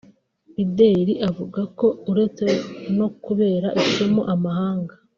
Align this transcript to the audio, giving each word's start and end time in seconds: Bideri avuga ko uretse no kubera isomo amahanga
Bideri 0.55 1.13
avuga 1.29 1.61
ko 1.79 1.87
uretse 2.11 2.47
no 2.97 3.07
kubera 3.25 3.67
isomo 3.83 4.21
amahanga 4.33 4.93